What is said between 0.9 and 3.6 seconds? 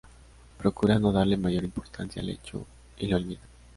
no darle mayor importancia al hecho, y lo olvida.